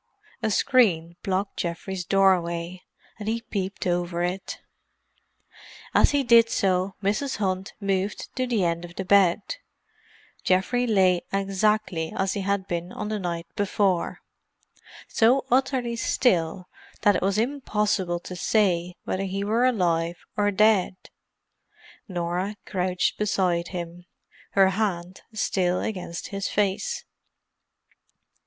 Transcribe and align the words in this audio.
A 0.41 0.49
screen 0.49 1.15
blocked 1.21 1.57
Geoffrey's 1.57 2.03
doorway, 2.03 2.81
and 3.19 3.29
he 3.29 3.41
peeped 3.41 3.85
over 3.85 4.23
it. 4.23 4.59
As 5.93 6.09
he 6.09 6.23
did 6.23 6.49
so, 6.49 6.95
Mrs. 7.03 7.35
Hunt 7.37 7.73
moved 7.79 8.35
to 8.35 8.47
the 8.47 8.65
end 8.65 8.83
of 8.83 8.95
the 8.95 9.05
bed. 9.05 9.41
Geoffrey 10.43 10.87
lay 10.87 11.21
exactly 11.31 12.11
as 12.17 12.33
he 12.33 12.41
had 12.41 12.67
been 12.67 12.91
on 12.91 13.09
the 13.09 13.19
night 13.19 13.45
before; 13.55 14.21
so 15.07 15.45
utterly 15.51 15.95
still 15.95 16.67
that 17.01 17.15
it 17.15 17.21
was 17.21 17.37
impossible 17.37 18.19
to 18.21 18.35
say 18.35 18.95
whether 19.03 19.25
he 19.25 19.43
were 19.43 19.65
alive 19.65 20.25
or 20.35 20.49
dead. 20.49 20.95
Norah 22.07 22.55
crouched 22.65 23.19
beside 23.19 23.67
him, 23.67 24.05
her 24.53 24.69
hand 24.71 25.21
still 25.33 25.79
against 25.79 26.29
his 26.29 26.47
face. 26.47 27.05